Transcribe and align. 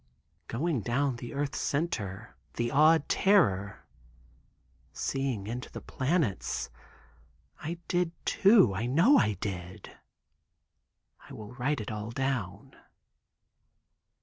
Going 0.47 0.81
down 0.81 1.17
the 1.17 1.35
earth's 1.35 1.59
center—the 1.59 2.71
awed 2.71 3.07
terror. 3.07 3.85
Seeing 4.91 5.45
into 5.45 5.71
the 5.71 5.79
planets—I 5.79 7.77
did, 7.87 8.11
too, 8.25 8.73
I 8.73 8.87
know 8.87 9.19
I 9.19 9.33
did. 9.33 9.95
I 11.29 11.33
will 11.33 11.53
write 11.53 11.81
it 11.81 11.91
all 11.91 12.11
out. 12.17 12.75